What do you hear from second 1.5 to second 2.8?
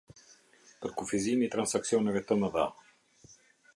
Transaksioneve të Mëdha.